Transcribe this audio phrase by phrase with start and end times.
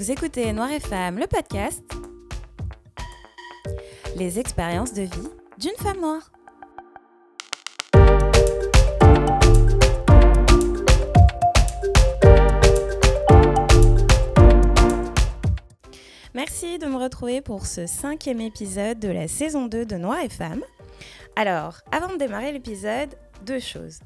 [0.00, 1.84] Vous écoutez Noir et Femme, le podcast.
[4.16, 5.28] Les expériences de vie
[5.58, 6.32] d'une femme noire.
[16.32, 20.30] Merci de me retrouver pour ce cinquième épisode de la saison 2 de Noir et
[20.30, 20.62] Femme.
[21.36, 23.10] Alors, avant de démarrer l'épisode,
[23.44, 23.98] deux choses.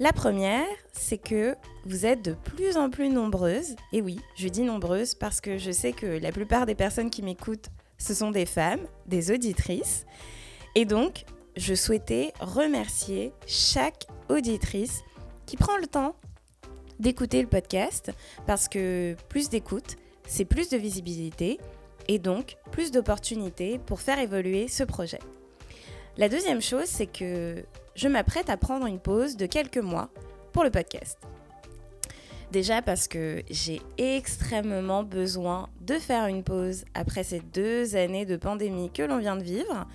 [0.00, 4.62] La première, c'est que vous êtes de plus en plus nombreuses, et oui, je dis
[4.62, 7.66] nombreuses parce que je sais que la plupart des personnes qui m'écoutent,
[7.98, 10.06] ce sont des femmes, des auditrices,
[10.76, 11.24] et donc
[11.56, 15.02] je souhaitais remercier chaque auditrice
[15.46, 16.14] qui prend le temps
[17.00, 18.12] d'écouter le podcast,
[18.46, 19.96] parce que plus d'écoute,
[20.28, 21.58] c'est plus de visibilité,
[22.06, 25.18] et donc plus d'opportunités pour faire évoluer ce projet.
[26.18, 27.64] La deuxième chose, c'est que
[27.94, 30.10] je m'apprête à prendre une pause de quelques mois
[30.52, 31.16] pour le podcast.
[32.50, 38.36] Déjà parce que j'ai extrêmement besoin de faire une pause après ces deux années de
[38.36, 39.86] pandémie que l'on vient de vivre,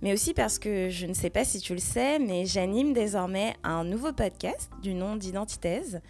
[0.00, 3.56] mais aussi parce que je ne sais pas si tu le sais, mais j'anime désormais
[3.64, 6.02] un nouveau podcast du nom d'Identithèse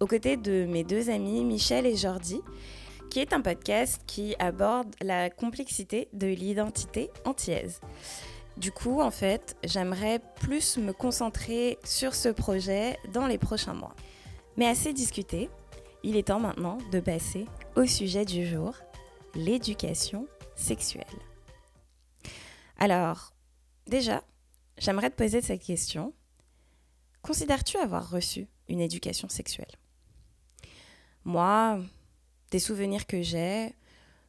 [0.00, 2.40] aux côtés de mes deux amis Michel et Jordi,
[3.10, 7.80] qui est un podcast qui aborde la complexité de l'identité antillaise.
[8.60, 13.94] Du coup, en fait, j'aimerais plus me concentrer sur ce projet dans les prochains mois.
[14.58, 15.48] Mais assez discuté,
[16.02, 18.74] il est temps maintenant de passer au sujet du jour,
[19.34, 21.06] l'éducation sexuelle.
[22.76, 23.32] Alors,
[23.86, 24.22] déjà,
[24.76, 26.12] j'aimerais te poser cette question.
[27.22, 29.74] Considères-tu avoir reçu une éducation sexuelle?
[31.24, 31.80] Moi,
[32.50, 33.74] des souvenirs que j'ai,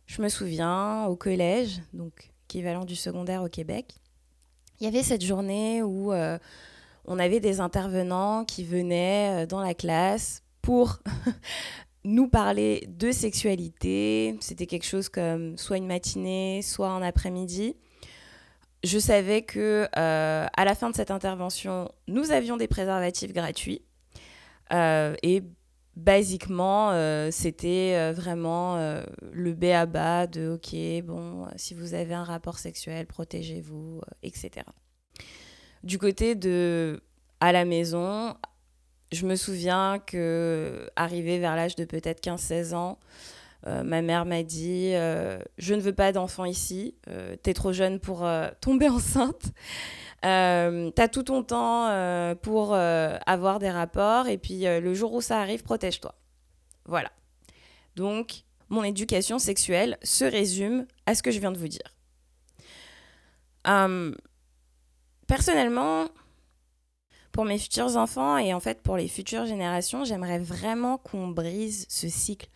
[0.06, 3.98] je me souviens au collège, donc équivalent du secondaire au Québec,
[4.82, 6.40] il y avait cette journée où euh,
[7.06, 10.98] on avait des intervenants qui venaient euh, dans la classe pour
[12.04, 14.38] nous parler de sexualité.
[14.42, 17.76] C'était quelque chose comme soit une matinée, soit un après-midi.
[18.84, 23.84] Je savais que euh, à la fin de cette intervention, nous avions des préservatifs gratuits.
[24.72, 25.44] et
[25.96, 26.92] basiquement,
[27.32, 28.78] c'était vraiment
[29.34, 34.66] le B à bas de OK, bon, si vous avez un rapport sexuel, protégez-vous, etc.
[35.84, 37.02] Du côté de
[37.40, 38.36] à la maison,
[39.12, 43.00] je me souviens que arrivé vers l'âge de peut-être 15-16 ans,
[43.66, 44.92] ma mère m'a dit
[45.58, 46.96] Je ne veux pas d'enfant ici,
[47.44, 48.28] t'es trop jeune pour
[48.62, 49.52] tomber enceinte.
[50.24, 55.14] Euh, t'as tout ton temps euh, pour euh, avoir des rapports et puis le jour
[55.14, 56.14] où ça arrive, protège-toi.
[56.86, 57.12] Voilà.
[57.96, 61.96] Donc, mon éducation sexuelle se résume à ce que je viens de vous dire.
[65.28, 66.08] personnellement,
[67.32, 71.86] pour mes futurs enfants et en fait pour les futures générations, j'aimerais vraiment qu'on brise
[71.90, 72.50] ce cycle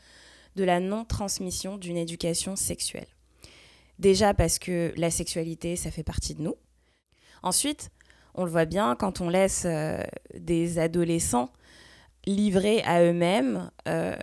[0.56, 3.08] de la non-transmission d'une éducation sexuelle.
[4.00, 6.56] Déjà parce que la sexualité, ça fait partie de nous.
[7.46, 7.92] Ensuite,
[8.34, 11.54] on le voit bien quand on laisse euh, des adolescents
[12.26, 14.16] livrés à eux-mêmes euh,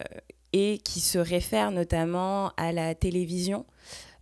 [0.53, 3.65] et qui se réfèrent notamment à la télévision,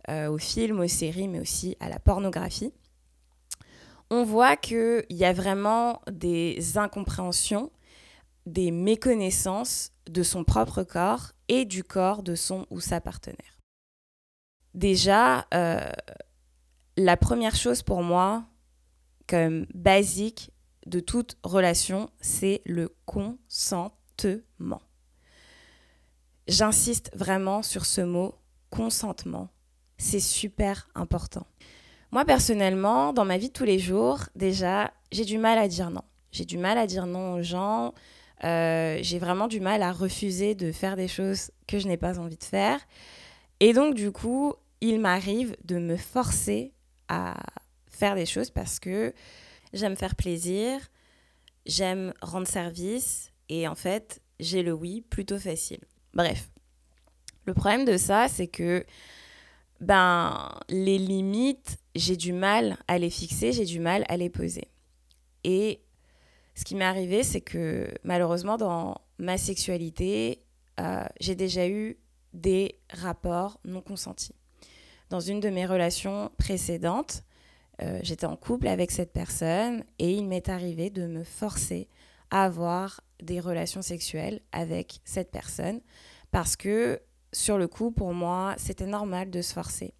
[0.09, 2.73] euh, aux films, aux séries, mais aussi à la pornographie.
[4.11, 7.71] On voit qu'il y a vraiment des incompréhensions,
[8.45, 13.57] des méconnaissances de son propre corps et du corps de son ou sa partenaire.
[14.75, 15.47] Déjà,
[16.97, 18.45] la première chose pour moi,
[19.73, 20.51] basique
[20.85, 24.81] de toute relation, c'est le consentement.
[26.47, 28.35] J'insiste vraiment sur ce mot
[28.69, 29.49] consentement.
[29.97, 31.45] C'est super important.
[32.11, 35.91] Moi, personnellement, dans ma vie de tous les jours, déjà, j'ai du mal à dire
[35.91, 36.03] non.
[36.31, 37.93] J'ai du mal à dire non aux gens.
[38.43, 42.19] Euh, j'ai vraiment du mal à refuser de faire des choses que je n'ai pas
[42.19, 42.79] envie de faire.
[43.59, 46.73] Et donc, du coup, il m'arrive de me forcer
[47.07, 47.35] à
[48.01, 49.13] faire des choses parce que
[49.73, 50.79] j'aime faire plaisir,
[51.67, 55.81] j'aime rendre service et en fait, j'ai le oui plutôt facile.
[56.15, 56.49] Bref.
[57.45, 58.83] Le problème de ça, c'est que
[59.81, 64.67] ben les limites, j'ai du mal à les fixer, j'ai du mal à les poser.
[65.43, 65.83] Et
[66.55, 70.43] ce qui m'est arrivé, c'est que malheureusement, dans ma sexualité,
[70.79, 71.99] euh, j'ai déjà eu
[72.33, 74.35] des rapports non consentis.
[75.11, 77.23] Dans une de mes relations précédentes,
[77.83, 81.87] euh, j'étais en couple avec cette personne et il m'est arrivé de me forcer
[82.29, 85.81] à avoir des relations sexuelles avec cette personne
[86.31, 86.99] parce que
[87.33, 89.93] sur le coup, pour moi, c'était normal de se forcer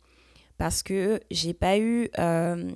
[0.58, 2.72] parce que j'ai pas eu euh,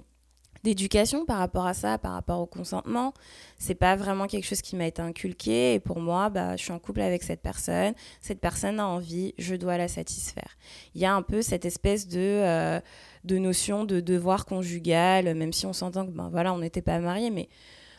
[0.66, 3.14] d'éducation par rapport à ça, par rapport au consentement.
[3.60, 5.76] C'est pas vraiment quelque chose qui m'a été inculqué.
[5.76, 7.94] Et pour moi, bah, je suis en couple avec cette personne.
[8.20, 10.58] Cette personne a envie, je dois la satisfaire.
[10.96, 12.80] Il y a un peu cette espèce de, euh,
[13.26, 17.00] de notion de devoir conjugal, même si on s'entend que, ben voilà, on n'était pas
[17.00, 17.50] mariés, mais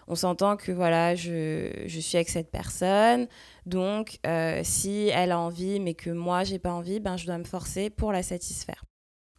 [0.09, 3.27] on s'entend que voilà, je, je, suis avec cette personne.
[3.67, 7.39] Donc, euh, si elle a envie, mais que moi, j'ai pas envie, ben, je dois
[7.39, 8.85] me forcer pour la satisfaire.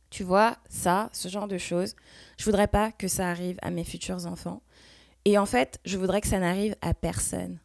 [0.09, 1.95] Tu vois, ça, ce genre de choses,
[2.37, 4.61] je voudrais pas que ça arrive à mes futurs enfants.
[5.25, 7.59] Et en fait, je voudrais que ça n'arrive à personne.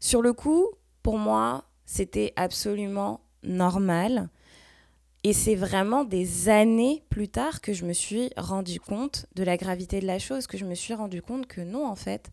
[0.00, 0.68] Sur le coup,
[1.02, 4.28] pour moi, c'était absolument normal.
[5.22, 9.58] Et c'est vraiment des années plus tard que je me suis rendu compte de la
[9.58, 12.30] gravité de la chose, que je me suis rendu compte que non, en fait,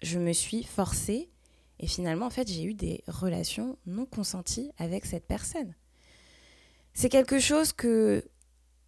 [0.00, 1.28] je me suis forcée.
[1.80, 5.74] Et finalement, en fait, j'ai eu des relations non consenties avec cette personne.
[6.94, 8.24] C'est quelque chose que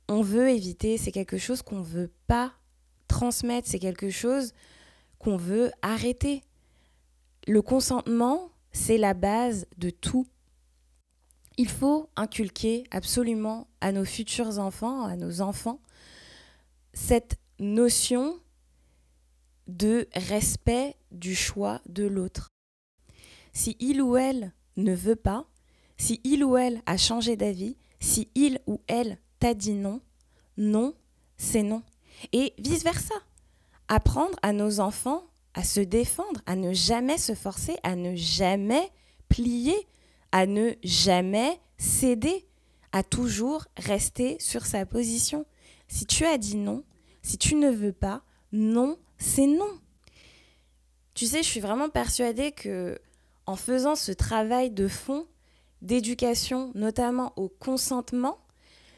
[0.08, 2.52] on veut éviter, c'est quelque chose qu'on veut pas
[3.08, 4.52] transmettre, c'est quelque chose
[5.19, 6.43] qu'on veut arrêter.
[7.46, 10.26] Le consentement, c'est la base de tout.
[11.58, 15.81] Il faut inculquer absolument à nos futurs enfants, à nos enfants,
[16.94, 18.40] cette notion
[19.69, 22.49] de respect du choix de l'autre.
[23.52, 25.46] Si il ou elle ne veut pas,
[25.96, 30.00] si il ou elle a changé d'avis, si il ou elle t'a dit non,
[30.56, 30.94] non,
[31.37, 31.82] c'est non.
[32.32, 33.14] Et vice-versa.
[33.88, 38.90] Apprendre à nos enfants à se défendre, à ne jamais se forcer, à ne jamais
[39.28, 39.76] plier,
[40.32, 42.46] à ne jamais céder,
[42.93, 45.46] à toujours rester sur sa position.
[45.88, 46.84] Si tu as dit non,
[47.23, 49.79] si tu ne veux pas, non, c'est non.
[51.14, 52.99] Tu sais, je suis vraiment persuadée que
[53.46, 55.26] en faisant ce travail de fond
[55.82, 58.38] d'éducation, notamment au consentement,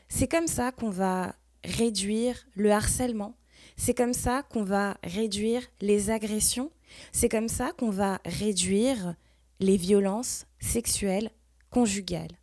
[0.09, 1.35] c'est comme ça qu'on va
[1.65, 3.37] réduire le harcèlement.
[3.77, 6.71] C'est comme ça qu'on va réduire les agressions.
[7.11, 9.15] C'est comme ça qu'on va réduire
[9.61, 11.31] les violences sexuelles
[11.71, 12.39] conjugales.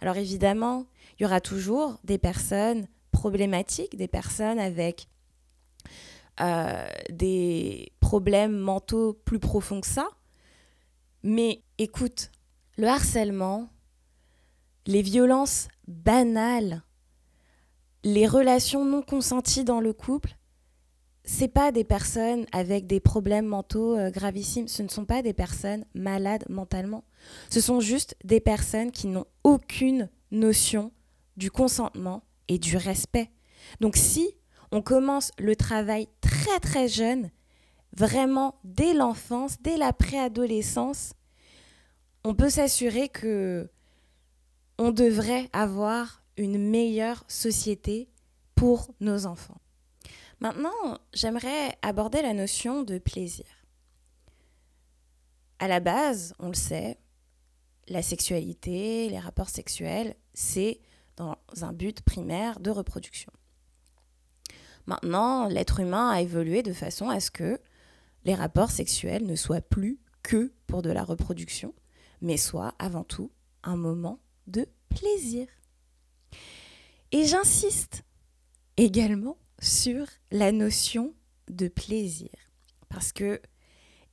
[0.00, 0.86] Alors évidemment,
[1.18, 5.08] il y aura toujours des personnes problématiques, des personnes avec
[6.40, 10.08] euh, des problèmes mentaux plus profonds que ça.
[11.22, 12.30] Mais écoute,
[12.78, 13.68] le harcèlement,
[14.86, 16.82] les violences banales
[18.04, 20.36] les relations non consenties dans le couple,
[21.24, 25.32] c'est pas des personnes avec des problèmes mentaux euh, gravissimes, ce ne sont pas des
[25.32, 27.04] personnes malades mentalement.
[27.50, 30.92] Ce sont juste des personnes qui n'ont aucune notion
[31.36, 33.30] du consentement et du respect.
[33.80, 34.36] Donc si
[34.72, 37.30] on commence le travail très très jeune,
[37.96, 41.14] vraiment dès l'enfance, dès la préadolescence,
[42.24, 43.70] on peut s'assurer que
[44.78, 48.08] on devrait avoir une meilleure société
[48.54, 49.61] pour nos enfants.
[50.42, 53.44] Maintenant, j'aimerais aborder la notion de plaisir.
[55.60, 56.98] À la base, on le sait,
[57.86, 60.80] la sexualité, les rapports sexuels, c'est
[61.14, 63.32] dans un but primaire de reproduction.
[64.86, 67.60] Maintenant, l'être humain a évolué de façon à ce que
[68.24, 71.72] les rapports sexuels ne soient plus que pour de la reproduction,
[72.20, 73.30] mais soient avant tout
[73.62, 74.18] un moment
[74.48, 75.46] de plaisir.
[77.12, 78.02] Et j'insiste
[78.76, 81.14] également sur la notion
[81.48, 82.28] de plaisir.
[82.88, 83.40] Parce que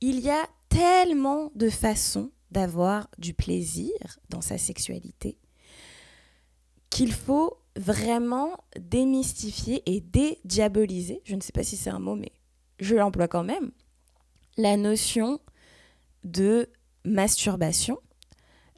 [0.00, 3.92] il y a tellement de façons d'avoir du plaisir
[4.30, 5.36] dans sa sexualité
[6.88, 12.32] qu'il faut vraiment démystifier et dédiaboliser, je ne sais pas si c'est un mot, mais
[12.80, 13.70] je l'emploie quand même,
[14.56, 15.40] la notion
[16.24, 16.68] de
[17.04, 17.98] masturbation,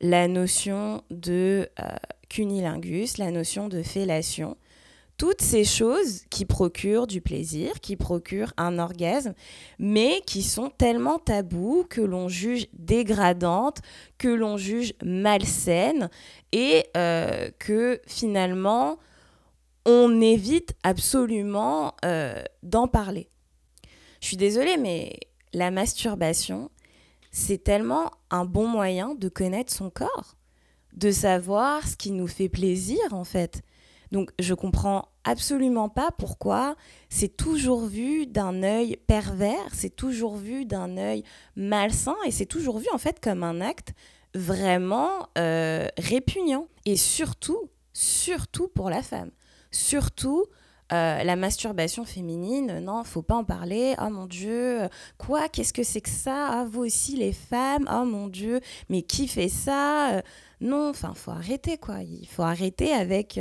[0.00, 1.96] la notion de euh,
[2.28, 4.56] cunilingus, la notion de fellation,
[5.22, 9.34] toutes ces choses qui procurent du plaisir, qui procurent un orgasme,
[9.78, 13.82] mais qui sont tellement tabous que l'on juge dégradantes,
[14.18, 16.10] que l'on juge malsaines
[16.50, 18.98] et euh, que finalement
[19.86, 23.28] on évite absolument euh, d'en parler.
[24.20, 25.20] Je suis désolée, mais
[25.52, 26.68] la masturbation,
[27.30, 30.34] c'est tellement un bon moyen de connaître son corps
[30.94, 33.62] de savoir ce qui nous fait plaisir en fait.
[34.12, 36.76] Donc je comprends absolument pas pourquoi
[37.08, 41.24] c'est toujours vu d'un œil pervers, c'est toujours vu d'un œil
[41.56, 43.94] malsain et c'est toujours vu en fait comme un acte
[44.34, 46.68] vraiment euh, répugnant.
[46.84, 49.30] Et surtout, surtout pour la femme.
[49.70, 50.44] Surtout
[50.92, 53.94] euh, la masturbation féminine, non, faut pas en parler.
[54.00, 56.48] Oh mon Dieu, quoi Qu'est-ce que c'est que ça?
[56.50, 60.22] Ah, vous aussi les femmes Oh mon Dieu, mais qui fait ça?
[60.60, 62.02] Non, enfin, faut arrêter quoi.
[62.02, 63.40] Il faut arrêter avec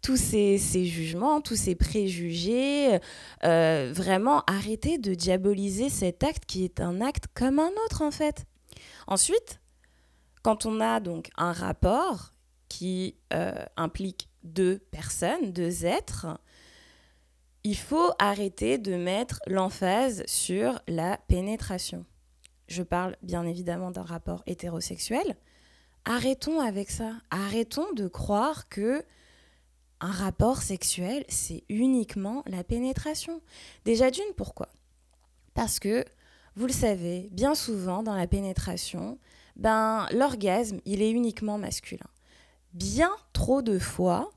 [0.00, 2.98] tous ces, jugements, tous ces préjugés.
[3.42, 8.44] vraiment, arrêter de diaboliser cet acte qui est un acte comme un autre en fait.
[9.06, 9.60] Ensuite,
[10.42, 12.32] quand on a donc un rapport
[12.68, 16.26] qui euh, implique deux personnes, deux êtres,
[17.64, 22.04] il faut arrêter de mettre l'emphase sur la pénétration.
[22.66, 25.36] Je parle bien évidemment d'un rapport hétérosexuel.
[26.04, 27.12] Arrêtons avec ça.
[27.30, 29.04] Arrêtons de croire que
[30.00, 33.40] un rapport sexuel, c'est uniquement la pénétration.
[33.84, 34.68] Déjà d'une, pourquoi?
[35.54, 36.04] Parce que,
[36.56, 39.18] vous le savez, bien souvent dans la pénétration,
[39.54, 42.08] ben, l'orgasme, il est uniquement masculin.
[42.74, 44.32] Bien trop de fois,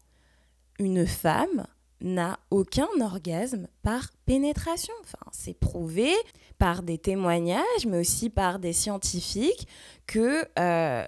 [0.77, 1.65] une femme
[2.01, 4.93] n'a aucun orgasme par pénétration.
[5.01, 6.11] Enfin, c'est prouvé
[6.57, 9.67] par des témoignages, mais aussi par des scientifiques,
[10.07, 11.07] que euh,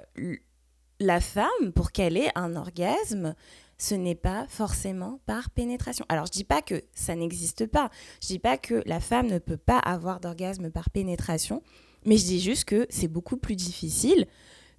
[0.99, 3.35] la femme, pour qu'elle ait un orgasme,
[3.77, 6.05] ce n'est pas forcément par pénétration.
[6.09, 7.91] Alors, je dis pas que ça n'existe pas.
[8.21, 11.61] Je dis pas que la femme ne peut pas avoir d'orgasme par pénétration.
[12.05, 14.25] Mais je dis juste que c'est beaucoup plus difficile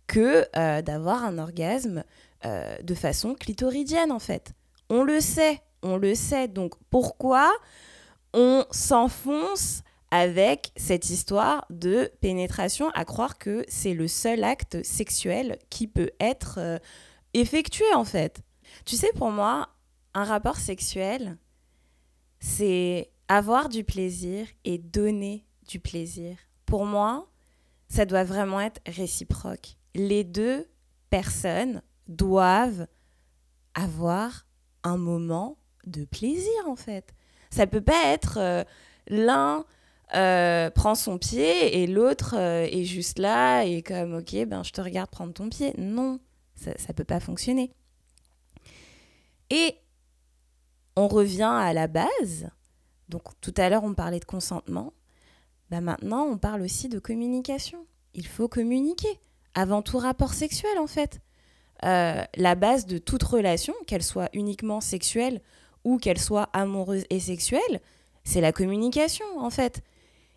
[0.07, 2.03] que euh, d'avoir un orgasme
[2.45, 4.53] euh, de façon clitoridienne, en fait.
[4.91, 6.49] On le sait, on le sait.
[6.49, 7.50] Donc pourquoi
[8.35, 15.58] on s'enfonce avec cette histoire de pénétration à croire que c'est le seul acte sexuel
[15.70, 16.78] qui peut être euh,
[17.35, 18.40] effectué, en fait?
[18.85, 19.68] Tu sais, pour moi,
[20.14, 21.37] un rapport sexuel,
[22.40, 26.37] c'est avoir du plaisir et donner du plaisir
[26.68, 27.26] pour moi,
[27.88, 29.76] ça doit vraiment être réciproque.
[29.94, 30.68] Les deux
[31.08, 32.87] personnes doivent
[33.75, 34.47] avoir
[34.85, 35.56] un moment
[35.88, 37.14] de plaisir en fait.
[37.50, 38.64] Ça peut pas être euh,
[39.09, 39.64] l'un
[40.14, 44.73] euh, prend son pied et l'autre euh, est juste là et comme ok ben je
[44.73, 45.75] te regarde prendre ton pied.
[45.78, 46.21] Non,
[46.54, 47.73] ça, ça peut pas fonctionner.
[49.50, 49.76] Et
[50.97, 52.50] on revient à la base.
[53.09, 54.92] Donc tout à l'heure on parlait de consentement.
[55.71, 57.87] Bah, maintenant, on parle aussi de communication.
[58.14, 59.21] Il faut communiquer.
[59.54, 61.21] Avant tout rapport sexuel, en fait.
[61.83, 65.40] La base de toute relation, qu'elle soit uniquement sexuelle
[65.85, 67.80] ou qu'elle soit amoureuse et sexuelle,
[68.25, 69.82] c'est la communication, en fait.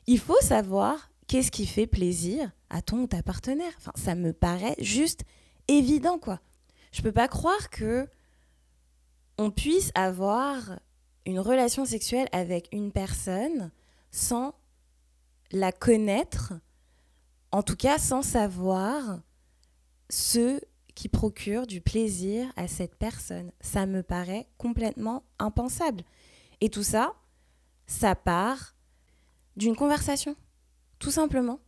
[0.08, 3.74] Il faut savoir qu'est-ce qui fait plaisir à ton ou ta partenaire.
[3.78, 5.22] Enfin, ça me paraît juste
[5.68, 6.40] évident, quoi.
[6.92, 8.08] Je peux pas croire que
[9.38, 10.80] on puisse avoir
[11.26, 13.72] une relation sexuelle avec une personne
[14.12, 14.54] sans
[15.52, 16.54] la connaître,
[17.52, 19.22] en tout cas sans savoir
[20.10, 20.62] ce
[20.96, 23.52] qui procure du plaisir à cette personne.
[23.62, 26.04] Ça me paraît complètement impensable.
[26.60, 27.14] Et tout ça,
[27.88, 28.76] ça part
[29.56, 30.36] d'une conversation,
[31.00, 31.60] tout simplement,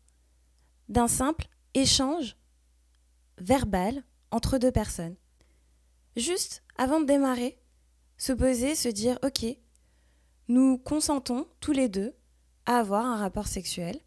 [0.89, 2.37] d'un simple échange
[3.37, 5.15] verbal entre deux personnes.
[6.15, 7.57] Juste avant de démarrer,
[8.17, 9.45] se poser, se dire, ok,
[10.47, 12.15] nous consentons tous les deux
[12.65, 13.99] à avoir un rapport sexuel.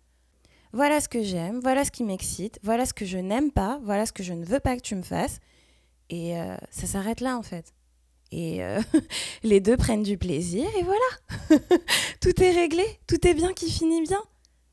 [0.76, 4.04] Voilà ce que j'aime, voilà ce qui m'excite, voilà ce que je n'aime pas, voilà
[4.04, 5.40] ce que je ne veux pas que tu me fasses.
[6.10, 7.72] Et euh, ça s'arrête là en fait.
[8.30, 8.82] Et euh,
[9.42, 11.58] les deux prennent du plaisir et voilà.
[12.20, 14.22] tout est réglé, tout est bien qui finit bien.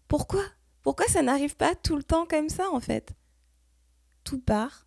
[0.10, 0.44] Pourquoi?
[0.82, 3.14] Pourquoi ça n'arrive pas tout le temps comme ça en fait?
[4.26, 4.86] Tout part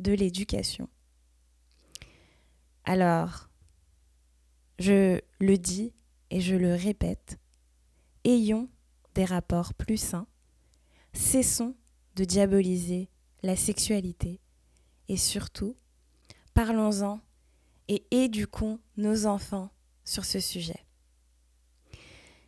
[0.00, 0.88] de l'éducation.
[2.84, 3.50] Alors,
[4.80, 5.94] je le dis
[6.30, 7.38] et je le répète,
[8.24, 8.68] ayons
[9.14, 10.26] des rapports plus sains,
[11.16, 11.74] cessons
[12.14, 13.08] de diaboliser
[13.42, 14.40] la sexualité
[15.08, 15.76] et surtout,
[16.54, 17.20] parlons-en
[17.88, 19.70] et éduquons nos enfants
[20.04, 20.84] sur ce sujet.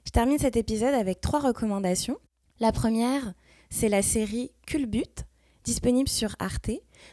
[0.04, 2.18] Je termine cet épisode avec trois recommandations.
[2.60, 3.34] La première,
[3.70, 5.24] c'est la série Culbut,
[5.64, 6.70] disponible sur Arte.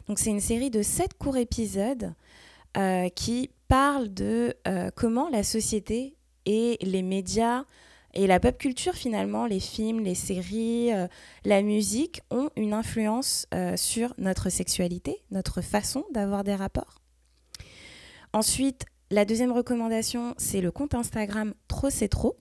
[0.08, 2.14] Donc c'est une série de sept courts épisodes
[2.78, 7.66] euh, qui parlent de euh, comment la société et les médias
[8.16, 11.08] et la pop culture finalement, les films, les séries, euh,
[11.44, 17.02] la musique ont une influence euh, sur notre sexualité, notre façon d'avoir des rapports.
[18.32, 22.38] Ensuite, la deuxième recommandation, c'est le compte Instagram Trop c'est trop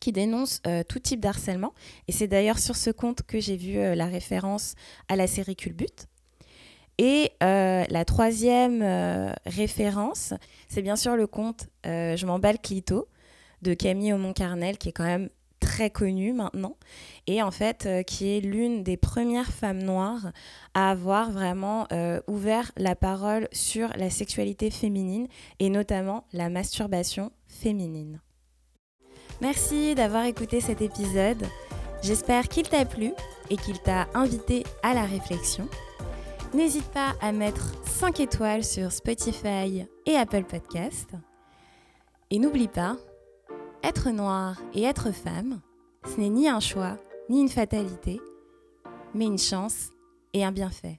[0.00, 1.72] qui dénonce euh, tout type d'harcèlement.
[2.06, 4.74] Et c'est d'ailleurs sur ce compte que j'ai vu la référence
[5.08, 6.06] à la série Culbut.
[6.96, 8.82] Et la troisième
[9.46, 10.34] référence,
[10.68, 13.08] c'est bien sûr le compte Je m'emballe Clito,
[13.62, 15.28] de Camille Aumont-Carnel, qui est quand même
[15.60, 16.76] très connue maintenant
[17.26, 20.32] et en fait qui est l'une des premières femmes noires
[20.72, 21.86] à avoir vraiment
[22.26, 28.22] ouvert la parole sur la sexualité féminine et notamment la masturbation féminine.
[29.42, 31.46] Merci d'avoir écouté cet épisode.
[32.02, 33.12] J'espère qu'il t'a plu
[33.50, 35.68] et qu'il t'a invité à la réflexion.
[36.54, 41.10] N'hésite pas à mettre 5 étoiles sur Spotify et Apple Podcast.
[42.30, 42.96] Et n'oublie pas,
[43.82, 45.60] être noir et être femme,
[46.04, 46.96] ce n'est ni un choix,
[47.28, 48.20] ni une fatalité,
[49.14, 49.90] mais une chance
[50.32, 50.96] et un bienfait.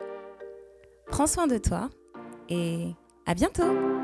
[1.08, 1.90] Prends soin de toi
[2.50, 2.94] et
[3.26, 4.01] à bientôt